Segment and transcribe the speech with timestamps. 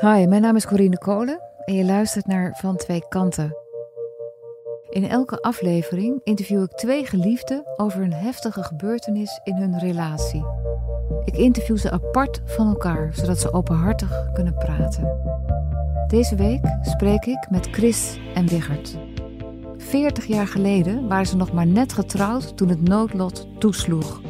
[0.00, 3.56] Hi, mijn naam is Corine Kolen en je luistert naar Van Twee Kanten.
[4.90, 10.44] In elke aflevering interview ik twee geliefden over een heftige gebeurtenis in hun relatie.
[11.24, 15.20] Ik interview ze apart van elkaar, zodat ze openhartig kunnen praten.
[16.06, 18.98] Deze week spreek ik met Chris en Wiggert.
[19.76, 24.20] 40 jaar geleden waren ze nog maar net getrouwd toen het noodlot toesloeg.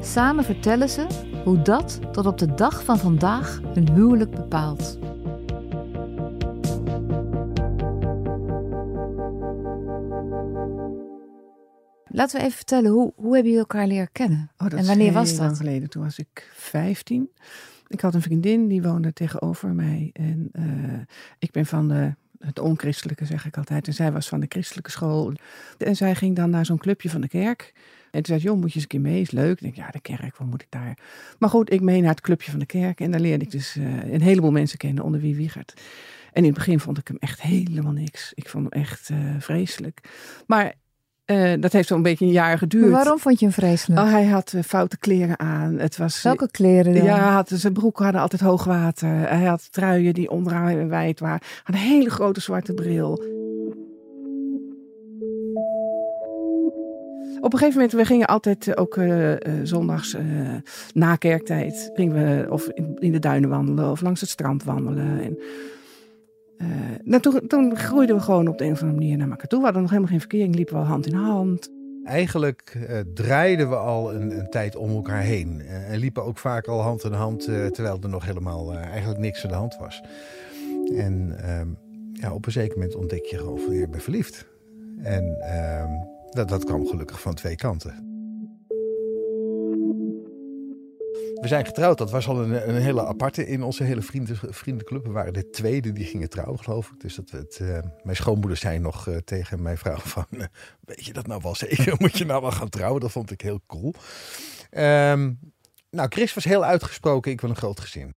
[0.00, 1.06] Samen vertellen ze
[1.44, 4.98] hoe dat tot op de dag van vandaag hun huwelijk bepaalt.
[12.08, 14.50] Laten we even vertellen, hoe, hoe hebben jullie elkaar leren kennen?
[14.58, 15.38] Oh, dat en wanneer is was dat?
[15.38, 15.90] lang geleden.
[15.90, 17.30] Toen was ik 15.
[17.86, 20.10] Ik had een vriendin die woonde tegenover mij.
[20.12, 20.64] En eh,
[21.38, 23.86] ik ben van de, het onchristelijke, zeg ik altijd.
[23.86, 25.32] En zij was van de christelijke school.
[25.78, 27.72] En zij ging dan naar zo'n clubje van de kerk.
[28.02, 29.20] En toen zei ze, joh, moet je eens een keer mee?
[29.20, 29.52] Is leuk.
[29.52, 30.98] Ik denk, ja, de kerk, wat moet ik daar?
[31.38, 33.00] Maar goed, ik mee naar het clubje van de kerk.
[33.00, 35.74] En daar leerde ik dus eh, een heleboel mensen kennen, onder wie Wiegert.
[36.32, 38.32] En in het begin vond ik hem echt helemaal niks.
[38.34, 40.00] Ik vond hem echt eh, vreselijk.
[40.46, 40.74] Maar
[41.24, 42.84] eh, dat heeft zo'n beetje een jaar geduurd.
[42.84, 44.00] Maar waarom vond je hem vreselijk?
[44.00, 45.78] Oh, hij had eh, foute kleren aan.
[45.78, 47.04] Het was, Welke kleren dan?
[47.04, 49.08] ja, hij had, zijn broeken hadden altijd hoog water.
[49.08, 51.40] Hij had truien die onderaan wijd waren.
[51.42, 53.20] Hij had een hele grote zwarte bril.
[57.42, 60.24] Op een gegeven moment, we gingen altijd eh, ook eh, eh, zondags eh,
[60.94, 65.20] na kerktijd, gingen we of in, in de duinen wandelen of langs het strand wandelen.
[65.22, 65.38] En,
[66.62, 66.68] eh,
[67.04, 69.58] nou, toen, groeiden we gewoon op de een of andere manier naar elkaar toe.
[69.58, 71.70] We hadden nog helemaal geen verkering, liepen we al hand in hand.
[72.04, 75.60] Eigenlijk eh, draaiden we al een, een tijd om elkaar heen.
[75.60, 79.44] Eh, en liepen ook vaak al hand in hand, terwijl er nog helemaal eigenlijk niks
[79.44, 80.02] aan de hand was.
[80.96, 81.68] En ehm,
[82.12, 84.46] ja, op een zeker moment ontdek je gewoon van, je verliefd.
[85.02, 85.90] En ehm,
[86.30, 88.11] dat, dat kwam gelukkig van twee kanten.
[91.42, 91.98] We zijn getrouwd.
[91.98, 95.04] Dat was al een, een hele aparte in onze hele vrienden, vriendenclub.
[95.04, 97.00] We waren de tweede die gingen trouwen, geloof ik.
[97.00, 100.26] Dus dat het, eh, mijn schoonmoeder zei nog eh, tegen mijn vrouw van...
[100.30, 100.44] eh,
[100.80, 101.94] weet je dat nou wel zeker?
[101.98, 103.00] Moet je nou wel gaan trouwen?
[103.00, 103.94] Dat vond ik heel cool.
[104.70, 105.32] Ehm,
[105.90, 107.32] nou, Chris was heel uitgesproken.
[107.32, 108.14] Ik wil een groot gezin.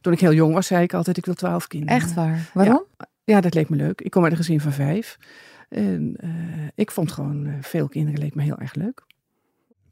[0.00, 1.96] Toen ik heel jong was, zei ik altijd, ik wil twaalf kinderen.
[1.96, 2.50] Echt waar?
[2.54, 2.84] Waarom?
[3.24, 4.00] Ja, dat leek me leuk.
[4.00, 5.16] Ik kom uit een gezin van vijf.
[5.68, 6.30] En eh,
[6.74, 9.04] ik vond gewoon veel kinderen leek me heel erg leuk.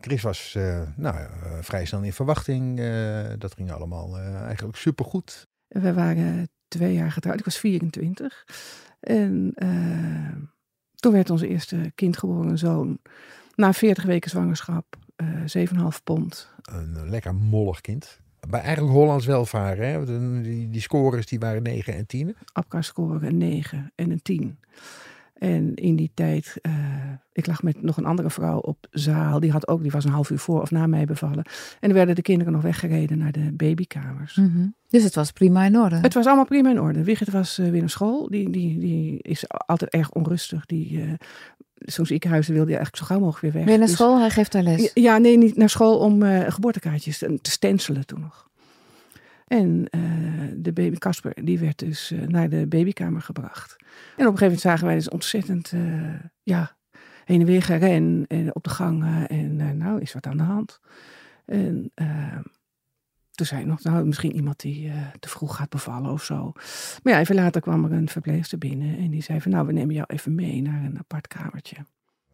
[0.01, 1.29] Chris was eh, nou, eh,
[1.61, 2.79] vrij snel in verwachting.
[2.79, 5.49] Eh, dat ging allemaal eigenlijk supergoed.
[5.69, 7.39] We waren twee jaar getrouwd.
[7.39, 8.45] Ik was 24.
[9.01, 9.55] En
[10.95, 12.99] toen werd onze eerste kind geboren, een zoon.
[13.55, 16.53] Na 40 weken zwangerschap, eh 7,5 pond.
[16.63, 18.21] Een lekker mollig kind.
[18.49, 19.89] Maar eigenlijk Hollands welvaren.
[19.89, 20.05] Hè?
[20.43, 22.37] Die, die scores die waren 9 en 10.
[22.53, 24.59] Apgar scoren een 9 en een 10.
[25.41, 26.73] En in die tijd, eh,
[27.33, 29.41] ik lag met nog een andere vrouw op zaal.
[29.41, 31.45] Die, had ook, die was een half uur voor of na mij bevallen.
[31.81, 34.35] En er werden de kinderen nog weggereden naar de babykamers.
[34.35, 34.67] Mhm.
[34.89, 35.97] Dus het was prima in orde.
[35.97, 37.05] Het was allemaal prima in orde.
[37.05, 38.29] Wigert was eh, weer naar school.
[38.29, 40.67] Die, die, die is altijd erg onrustig.
[40.67, 41.13] Die, eh
[41.75, 43.71] zo'n ziekenhuizen wilde hij eigenlijk zo gauw mogelijk weer weg.
[43.71, 44.91] Weer naar Dus- school, hij geeft daar les.
[44.95, 48.50] Ja, nee, niet naar school om geboortekaartjes te, te stencelen toen nog.
[49.51, 50.01] En eh,
[50.57, 53.77] de baby Casper, die werd dus eh, naar de babykamer gebracht.
[53.79, 56.77] En op een gegeven moment zagen wij dus ontzettend, eh, ja,
[57.25, 59.29] heen en weer geren en op de gangen.
[59.29, 60.81] En nou, is wat aan de hand.
[61.45, 62.39] En eh,
[63.31, 66.53] toen zei nog, nou, misschien iemand die te vroeg gaat bevallen of zo.
[67.03, 69.73] Maar ja, even later kwam er een verpleegster binnen en die zei van, nou, we
[69.73, 71.77] nemen jou even mee naar een apart kamertje.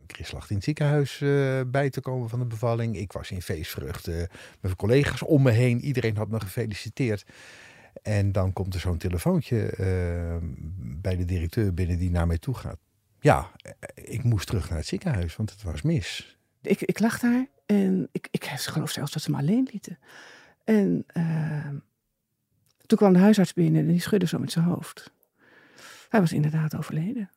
[0.06, 2.97] Chris lag in het ziekenhuis eh, bij te komen van de bevalling.
[2.97, 5.81] Ik was in feestvreugde met mijn collega's om me heen.
[5.81, 7.25] Iedereen had me gefeliciteerd.
[8.03, 10.37] En dan komt er zo'n telefoontje eh,
[10.78, 12.78] bij de directeur binnen die naar mij toe gaat.
[13.21, 13.72] Ja, eh,
[14.15, 16.39] ik moest terug naar het ziekenhuis, want het was mis.
[16.62, 19.99] ik, ik lag daar en ik, ik geloof zelfs dat ze me alleen lieten.
[20.65, 21.69] En eh,
[22.87, 25.12] toen kwam de huisarts binnen en die schudde zo met zijn hoofd.
[26.09, 27.31] Hij was inderdaad overleden.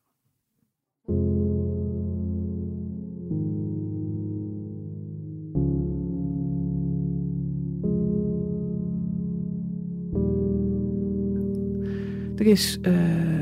[12.50, 12.94] Is eh,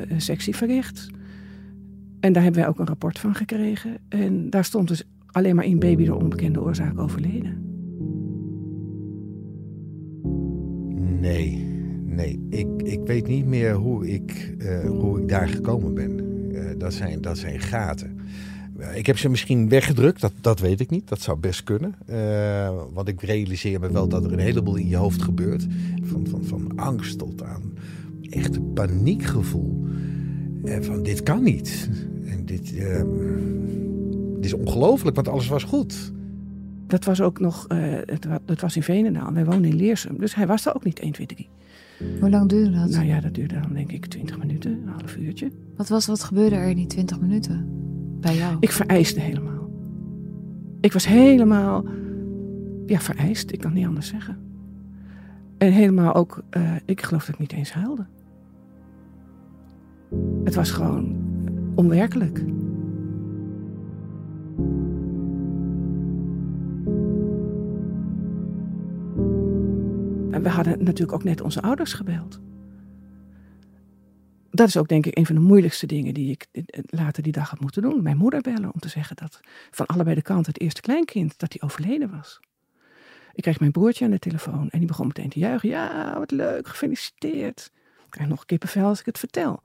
[0.07, 1.07] een verricht.
[2.19, 3.98] En daar hebben wij ook een rapport van gekregen.
[4.09, 7.65] En daar stond dus alleen maar in baby door onbekende oorzaak overleden.
[11.19, 11.68] Nee,
[12.06, 12.45] nee.
[12.50, 16.19] Ik, ik weet niet meer hoe ik, eh, hoe ik daar gekomen ben.
[16.54, 18.15] Eh, dat, zijn, dat zijn gaten.
[18.94, 21.07] Ik heb ze misschien weggedrukt, dat, dat weet ik niet.
[21.07, 21.95] Dat zou best kunnen.
[22.06, 25.68] Eh, want ik realiseer me wel dat er een heleboel in je hoofd gebeurt.
[26.04, 27.74] Van, van, van angst tot aan
[28.30, 29.86] echt paniekgevoel.
[30.64, 31.90] En van dit kan niet.
[32.26, 33.04] En dit, eh,
[34.36, 36.14] dit is ongelooflijk, want alles was goed.
[36.88, 39.34] Dat was ook nog, eh, het, het was in Venendaal.
[39.34, 40.18] Wij woonden in Leersum.
[40.20, 41.50] Dus hij was er ook niet 1, 2, 3.
[42.20, 42.90] Hoe lang duurde dat?
[42.90, 45.52] Nou ja, dat duurde dan denk ik 20 minuten, een half uurtje.
[45.76, 47.68] Wat, was, wat gebeurde er in die 20 minuten
[48.20, 48.58] bij jou?
[48.60, 49.70] Ik vereiste helemaal.
[50.82, 51.86] Ik was helemaal,
[52.86, 53.52] ja, vereist.
[53.52, 54.38] Ik kan niet anders zeggen.
[55.58, 58.06] En helemaal ook, uh, ik geloof dat ik niet eens huilde.
[60.44, 61.15] Het was gewoon
[61.75, 62.38] onwerkelijk.
[70.31, 72.39] En we hadden natuurlijk ook net onze ouders gebeld.
[74.51, 76.48] Dat is ook denk ik een van de moeilijkste dingen die ik
[76.86, 78.04] later die dag had moeten doen.
[78.04, 79.39] Mijn moeder bellen om te zeggen dat
[79.71, 82.39] van allebei de kanten het eerste kleinkind, dat die overleden was.
[83.33, 85.69] Ik kreeg mijn broertje aan de telefoon en die begon meteen te juichen.
[85.69, 87.71] Ja, wat leuk, gefeliciteerd.
[88.18, 89.62] Krijg nog kippenvel als ik het vertel.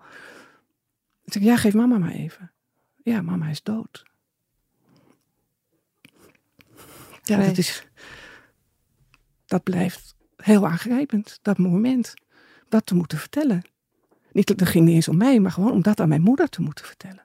[1.24, 2.52] Ik zeg, ja, geef mama maar even.
[3.02, 4.04] Ja, mama is dood.
[7.22, 7.86] Ja, dat is...
[9.46, 12.14] Dat blijft heel aangrijpend, dat moment.
[12.68, 13.62] Dat te moeten vertellen.
[14.32, 16.62] Niet, dat ging niet eens om mij, maar gewoon om dat aan mijn moeder te
[16.62, 17.24] moeten vertellen.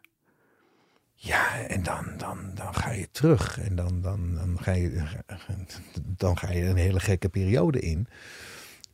[1.13, 3.59] Ja, en dan, dan, dan ga je terug.
[3.59, 5.03] En dan, dan, dan, ga je,
[6.03, 8.07] dan ga je een hele gekke periode in.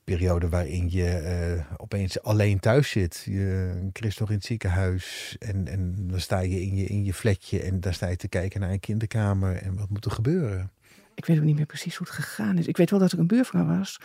[0.03, 3.23] Periode waarin je uh, opeens alleen thuis zit.
[3.25, 5.35] Je, Chris nog in het ziekenhuis.
[5.39, 7.61] En, en dan sta je in je, in je flatje.
[7.61, 9.55] En daar sta je te kijken naar een kinderkamer.
[9.55, 10.71] En wat moet er gebeuren?
[11.15, 12.67] Ik weet ook niet meer precies hoe het gegaan is.
[12.67, 13.99] Ik weet wel dat er een buurvrouw was.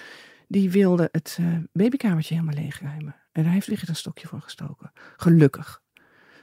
[0.48, 3.16] Die wilde het uh, babykamertje helemaal leegruimen.
[3.32, 4.92] En daar heeft Wigert een stokje voor gestoken.
[5.16, 5.82] Gelukkig.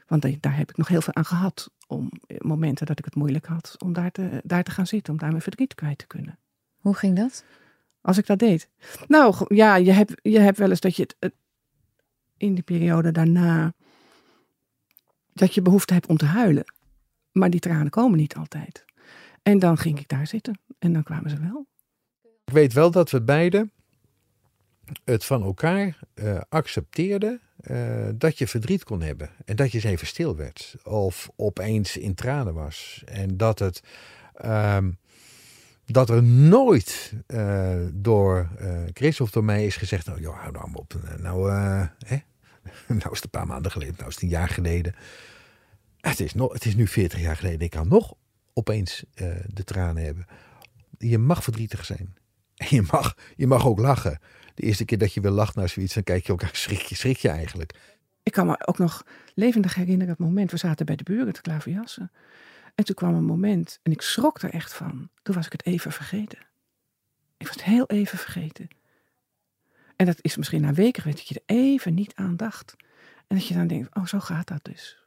[0.07, 1.71] Want daar heb ik nog heel veel aan gehad.
[1.87, 3.75] Om eh, momenten dat ik het moeilijk had.
[3.77, 5.13] Om daar te, daar te gaan zitten.
[5.13, 6.39] Om daar mijn verdriet kwijt te kunnen.
[6.75, 7.45] Hoe ging dat?
[8.05, 8.69] Als ik dat deed.
[9.07, 11.33] Nou ja, je hebt, je hebt wel eens dat je het,
[12.37, 13.73] in die periode daarna.
[15.33, 16.73] Dat je behoefte hebt om te huilen.
[17.31, 18.85] Maar die tranen komen niet altijd.
[19.43, 20.59] En dan ging ik daar zitten.
[20.79, 21.67] En dan kwamen ze wel.
[22.45, 23.71] Ik weet wel dat we beiden
[25.03, 29.29] het van elkaar uh, accepteerden uh, dat je verdriet kon hebben.
[29.45, 30.75] En dat je eens even stil werd.
[30.83, 33.03] Of opeens in tranen was.
[33.05, 33.81] En dat het.
[34.45, 34.97] Um,
[35.85, 38.49] dat er nooit uh, door
[38.93, 40.95] Chris of door mij is gezegd: Nou, joh, hou nou op.
[41.17, 41.51] Nou,
[42.05, 42.17] hè?
[42.87, 44.95] nou is het een paar maanden geleden, nou is het een jaar geleden.
[45.97, 47.59] Het is, nog, het is nu 40 jaar geleden.
[47.59, 48.13] Ik kan nog
[48.53, 49.03] opeens
[49.47, 50.25] de tranen hebben.
[50.97, 52.15] Je mag verdrietig zijn.
[52.55, 54.19] En je mag, je mag ook lachen
[54.55, 56.95] de eerste keer dat je wil lachen naar zoiets, dan kijk je elkaar, schrik je,
[56.95, 57.73] schrik je eigenlijk.
[58.23, 59.03] Ik kan me ook nog
[59.33, 62.11] levendig herinneren het moment, we zaten bij de buren te klaverjassen.
[62.75, 65.09] En toen kwam een moment, en ik schrok er echt van.
[65.23, 66.39] Toen was ik het even vergeten.
[67.37, 68.67] Ik was het heel even vergeten.
[69.95, 72.75] En dat is misschien na weken geweest dat je er even niet aan dacht.
[73.27, 74.97] En dat je dan denkt, oh zo gaat dat dus.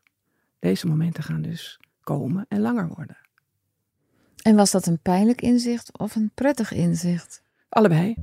[0.58, 3.16] Deze momenten gaan dus komen en langer worden.
[4.42, 7.42] En was dat een pijnlijk inzicht of een prettig inzicht?
[7.68, 8.14] Allebei.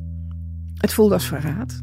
[0.78, 1.82] Het voelde als verraad.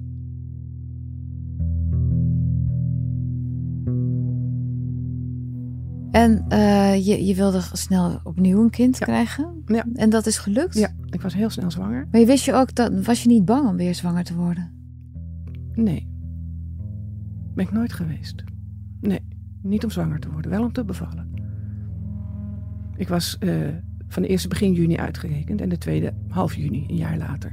[6.12, 9.62] En uh, je, je wilde snel opnieuw een kind krijgen?
[9.66, 9.84] Ja.
[9.94, 10.74] En dat is gelukt?
[10.78, 12.06] Ja, ik was heel snel zwanger.
[12.10, 14.70] Maar je wist je ook dat, was je niet bang om weer zwanger te worden?
[15.74, 16.08] Nee.
[17.54, 18.44] Ben ik nooit geweest.
[19.00, 19.20] Nee,
[19.62, 21.30] niet om zwanger te worden, wel om te bevallen.
[22.96, 23.68] Ik was uh,
[24.08, 27.52] van de eerste begin juni uitgerekend en de tweede half juni, een jaar later.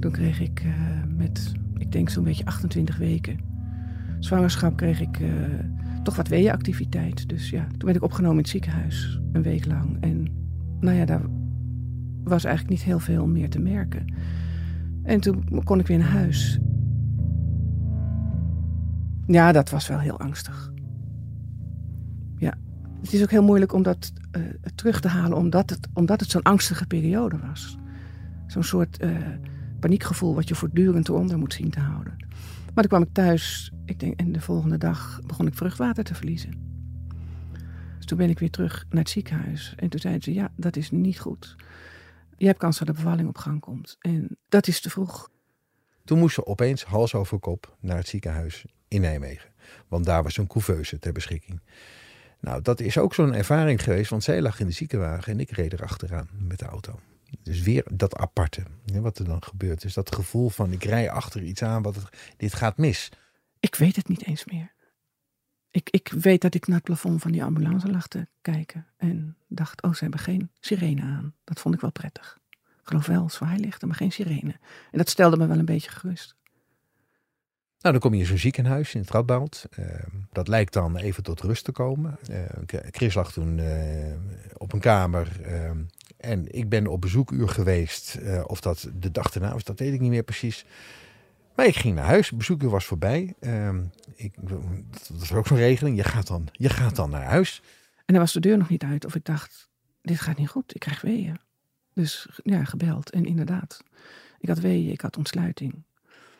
[0.00, 0.72] Toen kreeg ik uh,
[1.16, 3.38] met, ik denk zo'n beetje 28 weken
[4.18, 5.20] zwangerschap, kreeg ik
[6.02, 7.28] toch wat weeënactiviteit.
[7.28, 9.96] Dus ja, toen werd ik opgenomen in het ziekenhuis, een week lang.
[10.00, 10.28] En
[10.80, 11.22] nou ja, daar
[12.24, 14.14] was eigenlijk niet heel veel meer te merken.
[15.02, 16.58] En toen kon ik weer naar huis.
[19.26, 20.72] Ja, dat was wel heel angstig.
[22.36, 22.54] Ja,
[23.00, 24.42] het is ook heel moeilijk om dat uh,
[24.74, 27.78] terug te halen, omdat het, omdat het zo'n angstige periode was.
[28.46, 29.16] Zo'n soort uh,
[29.80, 32.16] paniekgevoel wat je voortdurend eronder moet zien te houden.
[32.74, 36.14] Maar toen kwam ik thuis, ik denk, en de volgende dag begon ik vruchtwater te
[36.14, 36.68] verliezen.
[37.96, 39.74] Dus toen ben ik weer terug naar het ziekenhuis.
[39.76, 41.56] En toen zeiden ze, ja, dat is niet goed.
[42.36, 43.96] Je hebt kans dat de bevalling op gang komt.
[44.00, 45.30] En dat is te vroeg.
[46.04, 49.50] Toen moest ze opeens hals over kop naar het ziekenhuis in Nijmegen.
[49.88, 51.60] Want daar was een couveuse ter beschikking.
[52.40, 55.50] Nou, dat is ook zo'n ervaring geweest, want zij lag in de ziekenwagen en ik
[55.50, 57.00] reed er achteraan met de auto.
[57.42, 59.80] Dus weer dat aparte, wat er dan gebeurt.
[59.80, 63.08] Dus dat gevoel van ik rij achter iets aan, wat dit gaat mis.
[63.60, 64.72] Ik weet het niet eens meer.
[65.70, 68.86] Ik, ik weet dat ik naar het plafond van die ambulance lag te kijken.
[68.96, 71.34] En dacht, oh, ze hebben geen sirene aan.
[71.44, 72.38] Dat vond ik wel prettig.
[72.50, 74.58] Ik geloof wel, zwaailichten, maar geen sirene.
[74.90, 76.34] En dat stelde me wel een beetje gerust.
[77.80, 79.68] Nou, dan kom je in zo'n ziekenhuis in het Radboud.
[79.78, 79.86] Uh,
[80.32, 82.18] dat lijkt dan even tot rust te komen.
[82.30, 82.44] Uh,
[82.90, 84.14] Chris lag toen uh,
[84.56, 85.40] op een kamer.
[86.20, 88.18] En ik ben op bezoekuur geweest.
[88.46, 90.64] of dat de dag erna was, dat weet ik niet meer precies.
[91.60, 93.34] Maar ik ging naar huis, het bezoeker was voorbij.
[93.40, 93.82] Ehm,
[94.14, 95.96] ik, dat was ook zo'n regeling.
[95.96, 97.62] Je gaat, dan, je gaat dan naar huis.
[97.96, 99.04] En dan was de deur nog niet uit.
[99.04, 99.68] Of ik dacht,
[100.02, 100.74] dit gaat niet goed.
[100.74, 101.40] Ik krijg weeën.
[101.94, 103.10] Dus ja, gebeld.
[103.10, 103.84] En inderdaad,
[104.38, 105.84] ik had weeën, ik had ontsluiting.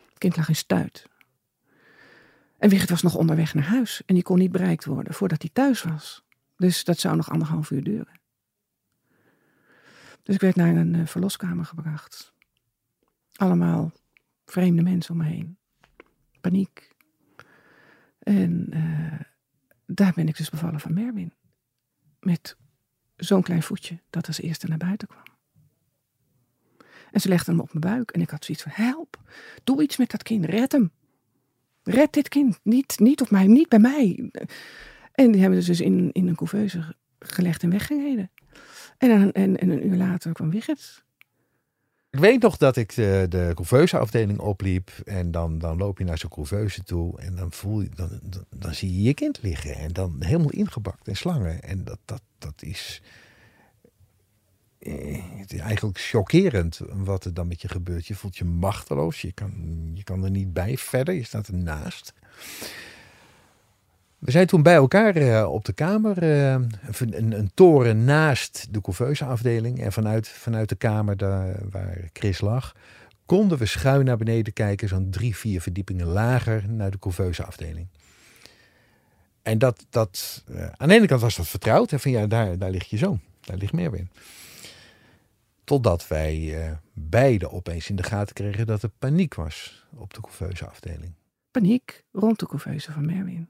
[0.08, 1.06] Het kind lag in stuit.
[2.58, 4.02] En Wigert was nog onderweg naar huis.
[4.06, 6.25] En die kon niet bereikt worden voordat hij thuis was.
[6.56, 8.20] Dus dat zou nog anderhalf uur duren.
[10.23, 12.33] Dus ik werd naar een uh, verloskamer gebracht.
[13.35, 13.93] Allemaal
[14.45, 15.59] vreemde mensen om me heen.
[16.41, 16.89] Paniek.
[18.19, 19.21] En uh,
[19.87, 21.33] daar ben ik dus bevallen van Merwin.
[22.21, 22.57] Met
[23.17, 25.25] zo'n klein voetje dat als eerste naar buiten kwam.
[27.11, 29.21] En ze legde hem op mijn buik en ik had zoiets van: help,
[29.65, 30.91] doe iets met dat kind, red hem.
[31.83, 34.31] Red dit kind, niet, niet op mij, niet bij mij.
[35.12, 38.31] En die hebben ze dus in, in een couveuse gelegd en weggereden.
[38.99, 41.02] En, en, en een uur later kwam Wigget.
[42.11, 44.90] Ik weet nog dat ik de, de couveuse afdeling opliep.
[45.04, 47.21] En dan, dan loop je naar zo'n couveuse toe.
[47.21, 49.75] En dan, voel je, dan, dan, dan, zie je je kind liggen.
[49.75, 51.62] En dan helemaal ingebakt in slangen.
[51.62, 53.02] En dat, dat, dat is,
[54.78, 58.07] eh, het is eigenlijk chockerend wat er dan met je gebeurt.
[58.07, 59.21] Je voelt je machteloos.
[59.21, 59.52] Je kan,
[59.95, 61.14] je kan er niet bij verder.
[61.14, 62.12] Je staat ernaast.
[64.21, 68.81] We zijn toen bij elkaar uh, op de kamer, uh, een, een, toren naast de
[68.81, 69.81] couveuse afdeling.
[69.81, 72.75] En vanuit, vanuit de kamer daar, waar Chris lag,
[73.27, 77.89] konden we schuin naar beneden kijken, zo'n drie, vier verdiepingen lager naar de couveuse afdeling.
[79.43, 81.91] En dat, dat uh, aan de ene kant was dat vertrouwd.
[81.91, 84.11] Hè, van ja, daar, daar ligt je zoon, daar ligt Merwin.
[85.65, 90.67] Totdat wij beide opeens in de gaten kregen dat er paniek was op de couveuse
[90.67, 91.12] afdeling.
[91.50, 93.49] Paniek rond de couveuse van Merwin.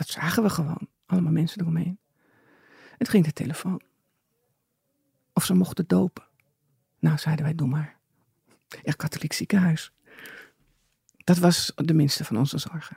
[0.00, 0.88] Dat zagen we gewoon.
[1.06, 1.98] Allemaal mensen eromheen.
[2.98, 3.80] Het ging de telefoon.
[5.32, 6.24] Of ze mochten dopen.
[6.98, 7.96] Nou, zeiden wij, doe maar.
[8.82, 9.92] Ja, katholiek ziekenhuis.
[11.16, 12.96] Dat was de minste van onze zorgen.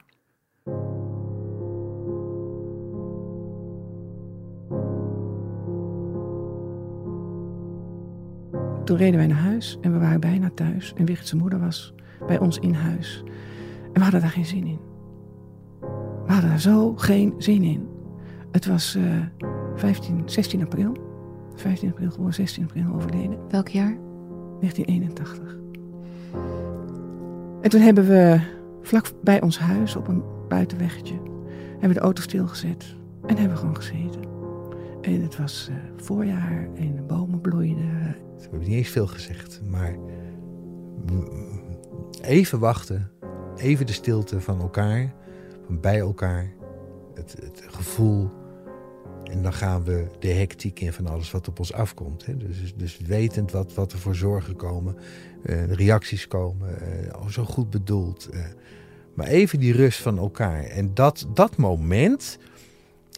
[8.85, 10.93] Toen reden wij naar huis en we waren bijna thuis.
[10.93, 11.93] En Wichtse moeder was
[12.27, 13.23] bij ons in huis.
[13.85, 14.92] En we hadden daar geen zin in.
[16.25, 17.87] We hadden er zo geen zin in.
[18.51, 19.03] Het was uh,
[19.75, 20.97] 15, 16 april.
[21.55, 23.37] 15 april gewoon 16 april overleden.
[23.49, 23.97] Welk jaar?
[24.59, 25.57] 1981.
[27.61, 28.39] En toen hebben we
[28.81, 31.15] vlak bij ons huis op een buitenweggetje...
[31.69, 34.21] hebben we de auto stilgezet en hebben we gewoon gezeten.
[35.01, 38.15] En het was uh, voorjaar en de bomen bloeiden.
[38.35, 39.95] We hebben niet eens veel gezegd, maar
[42.21, 43.11] even wachten,
[43.55, 45.13] even de stilte van elkaar
[45.69, 46.53] bij elkaar,
[47.13, 48.31] het, het, gevoel.
[49.23, 52.25] En dan gaan we de hectiek in van alles wat op ons afkomt.
[52.25, 52.37] Hè.
[52.37, 54.95] Dus, dus wetend wat, wat er voor zorgen komen,
[55.43, 58.29] uh, reacties komen, uh, oh, zo goed bedoeld.
[58.33, 58.39] Uh.
[59.13, 60.63] maar even die rust van elkaar.
[60.63, 62.37] En dat, dat moment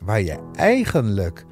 [0.03, 1.45] waar je eigenlijk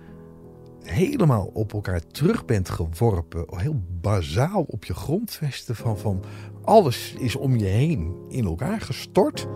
[0.84, 6.24] helemaal op elkaar terug bent geworpen, heel bazaal op je grondvesten van, van
[6.62, 9.48] alles is om je heen in elkaar gestort.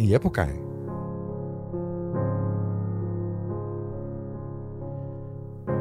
[0.00, 0.54] En je hebt elkaar.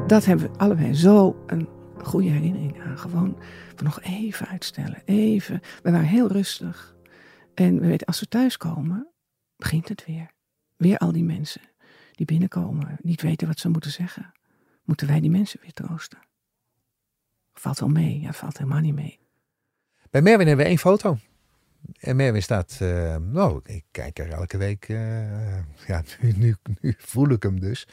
[0.08, 1.70] Dat hebben we allebei zo een
[2.04, 2.98] goede herinnering aan.
[2.98, 3.38] Gewoon
[3.84, 5.02] nog even uitstellen.
[5.06, 5.62] Even.
[5.84, 6.96] We waren heel rustig.
[7.54, 9.08] En we weten, als we thuiskomen,
[9.56, 10.32] begint het weer.
[10.76, 11.62] Weer al die mensen
[12.12, 14.32] die binnenkomen, niet weten wat ze moeten zeggen.
[14.84, 16.20] Moeten wij die mensen weer troosten?
[17.54, 18.20] Valt wel mee.
[18.20, 19.20] Ja, valt helemaal niet mee.
[20.10, 21.18] Bij Merwin hebben we één foto.
[22.00, 25.00] En Merwin staat, uh, nou, ik kijk er elke week, uh,
[25.88, 26.03] ja,
[26.36, 27.88] nu, nu, voel ik hem dus.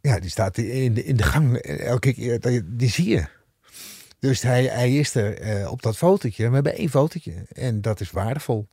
[0.00, 3.26] Ja, die staat in de, in de gang elke keer, die zie je.
[4.18, 6.48] Dus hij, hij is er op dat fotootje.
[6.48, 8.68] We hebben één fotootje en dat is waardevol.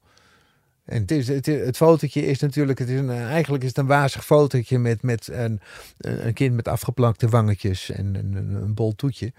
[0.86, 4.79] En het, het fotootje is natuurlijk, het is een, eigenlijk is het een wazig fotootje
[4.79, 5.60] met, met een,
[5.98, 9.34] een kind met afgeplakte wangetjes en een, een bol toetje.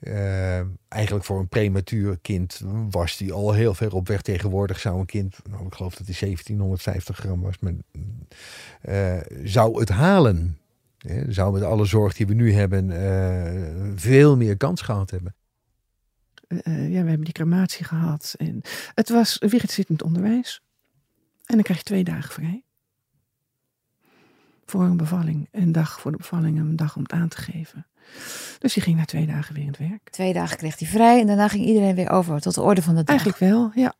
[0.00, 4.22] Uh, eigenlijk voor een prematuur kind was die al heel ver op weg.
[4.22, 7.72] Tegenwoordig zou een kind, nou, ik geloof dat hij 1750 gram was, maar
[8.88, 10.58] uh, zou het halen.
[11.28, 15.34] Zou met alle zorg die we nu hebben uh, veel meer kans gehad hebben.
[16.64, 18.34] ja, we hebben die crematie gehad.
[18.36, 18.60] En
[18.94, 19.38] het was
[19.72, 20.62] zittend onderwijs.
[21.44, 22.64] En dan krijg je twee dagen vrij.
[24.70, 25.48] Voor een bevalling.
[25.50, 27.86] Een dag voor de bevalling en een dag om het aan te geven.
[28.58, 30.10] Dus die ging na twee dagen weer in het werk.
[30.10, 32.94] Twee dagen kreeg hij vrij en daarna ging iedereen weer over tot de orde van
[32.94, 33.08] de dag.
[33.08, 33.94] Eigenlijk wel, ja.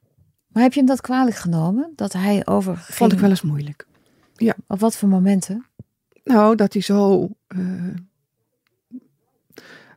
[0.48, 1.92] Maar heb je hem dat kwalijk genomen?
[1.96, 2.76] Dat hij over.
[2.76, 3.86] Vond ik wel eens moeilijk.
[4.34, 4.54] Ja.
[4.66, 5.66] Op wat voor momenten?
[6.24, 7.28] Nou, dat hij zo.
[7.48, 7.94] Uh,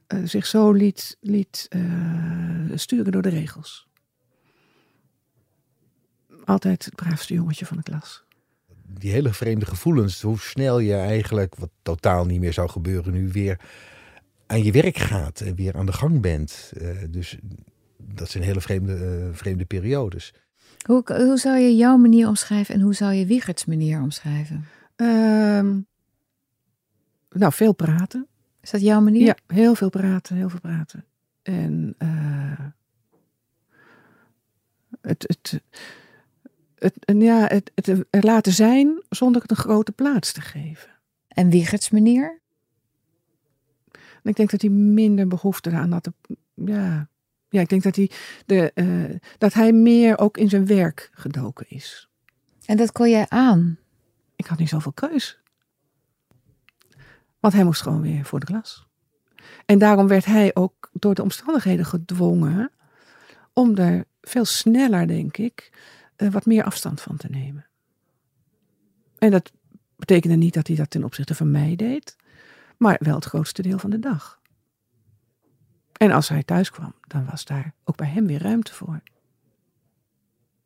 [0.08, 3.88] uh, zich zo liet, liet uh, sturen door de regels.
[6.46, 8.24] altijd het braafste jongetje van de klas.
[9.00, 13.30] Die hele vreemde gevoelens, hoe snel je eigenlijk, wat totaal niet meer zou gebeuren, nu
[13.32, 13.60] weer
[14.46, 16.72] aan je werk gaat en weer aan de gang bent.
[16.82, 17.38] Uh, dus
[17.98, 20.34] dat zijn hele vreemde, uh, vreemde periodes.
[20.86, 24.66] Hoe, hoe zou je jouw manier omschrijven en hoe zou je Wiegerts manier omschrijven?
[24.96, 25.80] Ehm,
[27.30, 28.28] nou, veel praten.
[28.62, 29.26] Is dat jouw manier?
[29.26, 31.06] Ja, heel veel praten, heel veel praten.
[31.42, 32.68] En uh,
[35.02, 35.62] het, het,
[36.84, 40.90] het, ja, het, het er laten zijn zonder het een grote plaats te geven.
[41.28, 42.42] En Wiegerts manier?
[44.24, 46.10] ik denk dat hij minder behoefte aan had.
[46.54, 47.08] Ja,
[47.50, 48.12] ja, ik denk dat hij,
[48.46, 52.10] de, uh, dat hij meer ook in zijn werk gedoken is.
[52.66, 53.78] En dat kon jij aan?
[54.36, 55.40] Ik had niet zoveel keus.
[57.40, 58.88] Want hij moest gewoon weer voor de klas.
[59.66, 62.72] En daarom werd hij ook door de omstandigheden gedwongen
[63.54, 65.72] om er veel sneller, denk ik,
[66.32, 67.66] wat meer afstand van te nemen.
[69.18, 69.52] En dat
[69.96, 72.16] betekende niet dat hij dat ten opzichte van mij deed,
[72.78, 74.42] maar wel het grootste deel van de dag.
[75.94, 79.02] En als hij thuis kwam, dan was daar ook bij hem weer ruimte voor.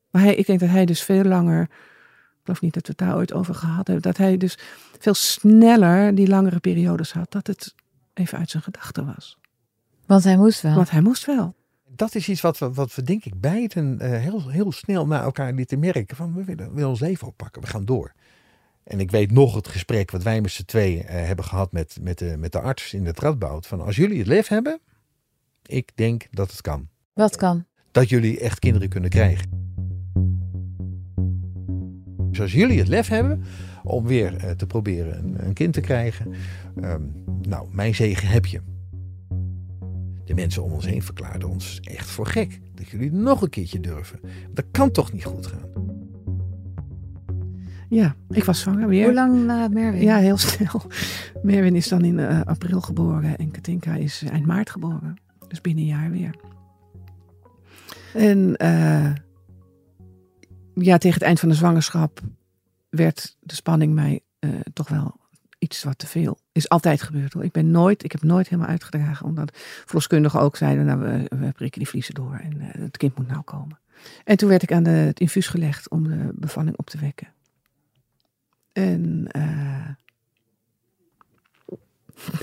[0.10, 1.70] Maar hij, ik denk dat hij dus veel langer, ik
[2.44, 4.58] geloof niet dat we het daar ooit over gehad hebben, dat hij dus
[5.00, 7.76] veel sneller die langere periodes had, dat het
[8.14, 9.38] even uit zijn gedachten was.
[10.06, 10.76] Want hij moest wel.
[10.76, 11.56] Want hij moest wel.
[11.98, 15.24] Dat is iets wat we, wat we denk ik beiden uh, heel, heel snel naar
[15.24, 16.16] elkaar lieten merken.
[16.16, 18.14] Van we willen, we willen ons leven oppakken, we gaan door.
[18.84, 21.98] En ik weet nog het gesprek wat wij met z'n tweeën uh, hebben gehad met,
[22.02, 23.68] met, de, met de arts in het radboud.
[23.68, 24.80] Van als jullie het lef hebben,
[25.66, 26.88] ik denk dat het kan.
[27.14, 27.66] Wat kan?
[27.92, 29.50] Dat jullie echt kinderen kunnen krijgen.
[32.30, 33.44] Dus als jullie het lef hebben
[33.84, 36.34] om weer uh, te proberen een, een, kind te krijgen,
[36.76, 38.62] um, nou, mijn zegen heb je.
[40.28, 42.60] De mensen om ons heen verklaarden ons echt voor gek.
[42.74, 44.20] Dat jullie nog een keertje durven.
[44.54, 45.70] Dat kan toch niet goed gaan?
[47.90, 49.06] Ja, ik was zwanger weer.
[49.06, 50.02] Hoe lang na Merwin?
[50.02, 50.82] Ja, heel snel.
[51.44, 55.16] Merwin is dan in uh, april geboren en Katinka is eind maart geboren.
[55.48, 56.36] Dus binnen een jaar weer.
[58.14, 59.14] En uh,
[60.74, 62.22] ja, tegen het eind van de zwangerschap
[62.90, 65.20] werd de spanning mij uh, toch wel
[65.58, 66.40] iets wat te veel.
[66.52, 67.44] Is altijd gebeurd hoor.
[67.44, 69.26] Ik ben nooit, ik heb nooit helemaal uitgedragen.
[69.26, 73.18] Omdat verloskundigen ook zeiden, nou we, we prikken die vliezen door en uh, het kind
[73.18, 73.80] moet nou komen.
[74.24, 77.28] En toen werd ik aan de, het infuus gelegd om de bevalling op te wekken.
[78.72, 79.90] En uh,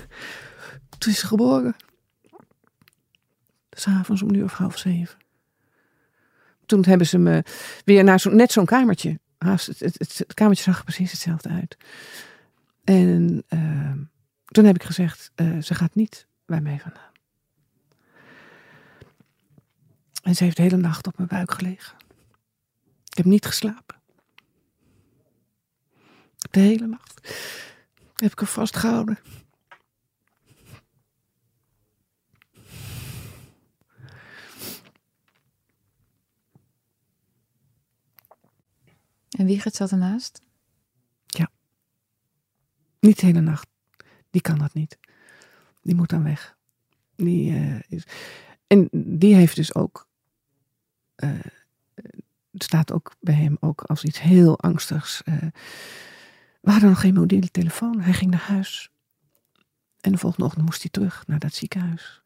[0.98, 1.77] toen is ze geboren.
[3.70, 5.18] S'avonds om uur of half zeven.
[6.66, 7.44] Toen hebben ze me
[7.85, 9.18] weer naar zo, net zo'n kamertje.
[9.38, 11.77] Het, het, kamertje zag precies hetzelfde uit.
[12.85, 13.92] En uh,
[14.44, 17.12] toen heb ik gezegd, uh, ze gaat niet bij mij vandaan.
[20.23, 21.97] En ze heeft de hele nacht op mijn buik gelegen.
[23.05, 24.03] Ik heb niet geslapen.
[26.51, 27.20] De hele nacht
[28.14, 29.18] heb ik haar vastgehouden.
[39.31, 40.43] En Wiegert zat ernaast?
[43.05, 43.67] Niet de hele nacht.
[44.31, 44.99] Die kan dat niet.
[45.83, 46.57] Die moet dan weg.
[47.17, 48.07] Die, uh, is...
[48.67, 50.09] En die heeft dus ook.
[51.17, 51.31] Uh,
[52.51, 55.23] het staat ook bij hem ook als iets heel angstigs.
[55.25, 55.35] Uh,
[56.61, 58.01] we hadden nog geen mobiele telefoon.
[58.01, 58.90] Hij ging naar huis.
[60.01, 62.23] En de volgende ochtend moest hij terug naar dat ziekenhuis.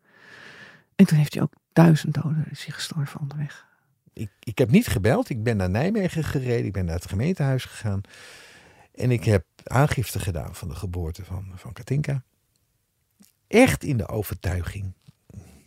[0.94, 3.66] En toen heeft hij ook duizend doden is hij gestorven onderweg.
[4.12, 5.28] Ik, ik heb niet gebeld.
[5.28, 6.66] Ik ben naar Nijmegen gereden.
[6.66, 8.00] Ik ben naar het gemeentehuis gegaan.
[8.94, 12.22] En ik heb aangifte gedaan van de geboorte van, van Katinka.
[13.46, 14.92] Echt in de overtuiging.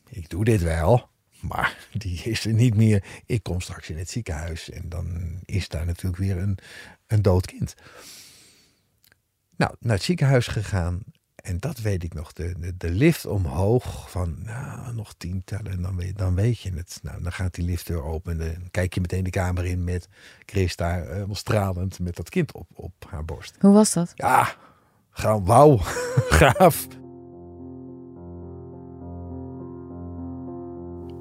[0.09, 1.09] Ik doe dit wel.
[1.41, 3.03] Maar die is er niet meer.
[3.25, 4.69] Ik kom straks in het ziekenhuis.
[4.69, 6.57] En dan is daar natuurlijk weer een,
[7.07, 7.75] een dood kind.
[9.55, 11.03] Nou, naar het ziekenhuis gegaan.
[11.41, 12.33] En dat weet ik nog.
[12.33, 15.71] De, de, de lift omhoog van nou, nog tientallen.
[15.71, 16.99] En dan weet, dan weet je het.
[17.01, 18.31] Nou, dan gaat die lift weer open.
[18.31, 20.07] En dan kijk je meteen de kamer in met
[20.45, 23.55] Chris daar stralend met dat kind op, op haar borst.
[23.59, 24.11] Hoe was dat?
[24.15, 24.55] Ja,
[25.11, 25.77] gewoon wauw.
[26.39, 26.87] Gaaf.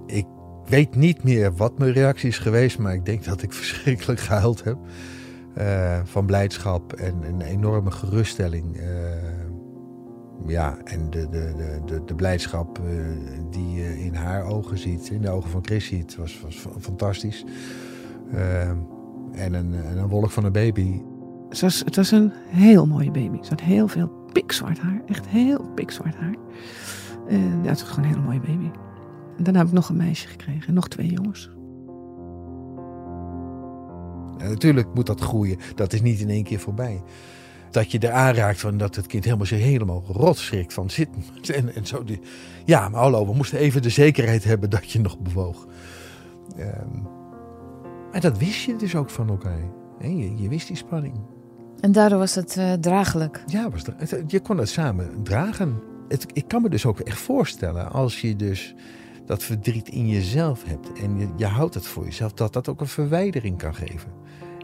[0.06, 0.26] Ik
[0.64, 2.78] weet niet meer wat mijn reactie is geweest.
[2.78, 4.78] Maar ik denk dat ik verschrikkelijk gehuild heb.
[5.58, 8.76] Uh, van blijdschap en een enorme geruststelling.
[8.76, 8.84] Uh,
[10.46, 12.84] ja, en de, de, de, de, blijdschap uh,
[13.50, 17.44] die je in haar ogen ziet, in de ogen van Chris ziet, was, was fantastisch.
[18.34, 18.68] Uh,
[19.32, 21.00] en, een, en een wolk van een baby.
[21.48, 23.38] Het was, het was een heel mooie baby.
[23.42, 25.02] Ze had heel veel pikzwart haar.
[25.06, 26.34] Echt heel pikzwart haar.
[27.28, 28.70] En ja, het was gewoon een hele mooie baby.
[29.36, 30.68] En daarna heb ik nog een meisje gekregen.
[30.68, 31.50] En nog twee jongens.
[34.38, 35.58] En natuurlijk moet dat groeien.
[35.74, 37.02] Dat is niet in één keer voorbij.
[37.70, 41.08] Dat je er aanraakt van dat het kind helemaal zich helemaal rot schrikt van zit.
[41.54, 42.04] En, en zo.
[42.04, 42.20] Die,
[42.64, 45.66] ja, maar hallo, we moesten even de zekerheid hebben dat je nog bewoog.
[46.58, 47.08] Um,
[48.12, 49.60] maar dat wist je dus ook van elkaar.
[50.00, 51.14] Je, je wist die spanning.
[51.80, 53.42] En daardoor was het uh, draaglijk.
[53.46, 53.82] Ja, was,
[54.26, 55.82] je kon het samen dragen.
[56.08, 58.74] Het, ik kan me dus ook echt voorstellen als je dus
[59.26, 62.80] dat verdriet in jezelf hebt en je, je houdt het voor jezelf, dat dat ook
[62.80, 64.12] een verwijdering kan geven.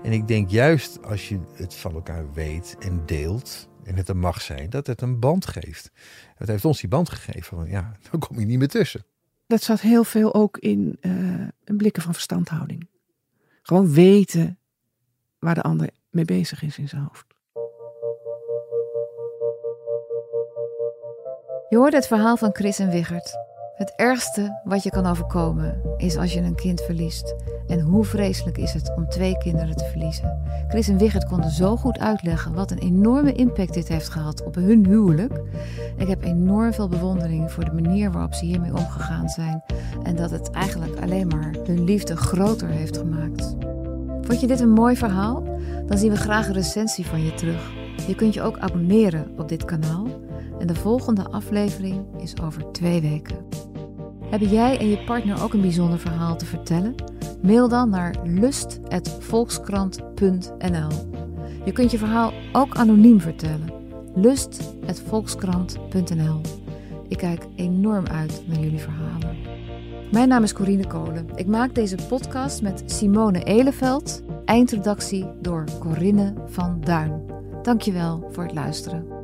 [0.07, 4.17] En ik denk juist als je het van elkaar weet en deelt en het er
[4.17, 5.91] mag zijn, dat het een band geeft.
[6.35, 7.57] Het heeft ons die band gegeven.
[7.57, 9.05] Van, ja, dan kom je niet meer tussen.
[9.47, 11.13] Dat zat heel veel ook in uh,
[11.65, 12.89] een blikken van verstandhouding.
[13.63, 14.59] Gewoon weten
[15.39, 17.27] waar de ander mee bezig is in zijn hoofd.
[21.69, 23.46] Je hoort het verhaal van Chris en Wiggert.
[23.77, 27.35] Het ergste wat je kan overkomen is als je een kind verliest.
[27.67, 30.43] En hoe vreselijk is het om twee kinderen te verliezen.
[30.69, 34.55] Chris en Wiggert konden zo goed uitleggen wat een enorme impact dit heeft gehad op
[34.55, 35.41] hun huwelijk.
[35.97, 39.63] Ik heb enorm veel bewondering voor de manier waarop ze hiermee omgegaan zijn.
[40.03, 43.57] En dat het eigenlijk alleen maar hun liefde groter heeft gemaakt.
[44.21, 45.43] Vond je dit een mooi verhaal?
[45.87, 47.73] Dan zien we graag een recensie van je terug.
[48.07, 50.07] Je kunt je ook abonneren op dit kanaal.
[50.59, 53.66] En de volgende aflevering is over twee weken.
[54.31, 56.95] Hebben jij en je partner ook een bijzonder verhaal te vertellen?
[57.43, 60.89] Mail dan naar lust.volkskrant.nl.
[61.65, 63.73] Je kunt je verhaal ook anoniem vertellen.
[64.15, 66.41] lust.volkskrant.nl.
[67.09, 69.37] Ik kijk enorm uit naar jullie verhalen.
[70.13, 71.27] Mijn naam is Corine Kolen.
[71.35, 74.23] Ik maak deze podcast met Simone Eleveld.
[74.45, 77.23] Eindredactie door Corinne van Duin.
[77.63, 79.16] Dankjewel voor het luisteren.